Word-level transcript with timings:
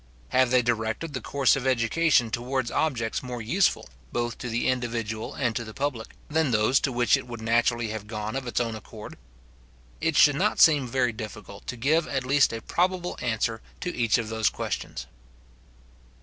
Have 0.29 0.49
they 0.49 0.63
directed 0.63 1.13
the 1.13 1.21
course 1.21 1.55
of 1.55 1.67
education 1.67 2.31
towards 2.31 2.71
objects 2.71 3.21
more 3.21 3.39
useful, 3.39 3.87
both 4.11 4.39
to 4.39 4.49
the 4.49 4.67
individual 4.67 5.35
and 5.35 5.55
to 5.55 5.63
the 5.63 5.75
public, 5.75 6.15
than 6.27 6.49
those 6.49 6.79
to 6.79 6.91
which 6.91 7.15
it 7.15 7.27
would 7.27 7.39
naturally 7.39 7.89
have 7.89 8.07
gone 8.07 8.35
of 8.35 8.47
its 8.47 8.59
own 8.59 8.73
accord? 8.73 9.15
It 9.99 10.17
should 10.17 10.37
not 10.37 10.59
seem 10.59 10.87
very 10.87 11.13
difficult 11.13 11.67
to 11.67 11.77
give 11.77 12.07
at 12.07 12.25
least 12.25 12.51
a 12.51 12.63
probable 12.63 13.15
answer 13.21 13.61
to 13.81 13.95
each 13.95 14.17
of 14.17 14.29
those 14.29 14.49
questions. 14.49 15.05